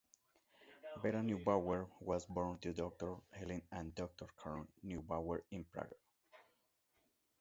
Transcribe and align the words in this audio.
Vera 1.03 1.21
Neubauer 1.21 1.87
was 1.99 2.25
born 2.25 2.57
to 2.57 2.73
Doctor 2.73 3.17
Helene 3.31 3.61
and 3.71 3.93
Doctor 3.93 4.25
Karl 4.35 4.65
Neubauer 4.83 5.43
in 5.51 5.63
Prague. 5.65 5.93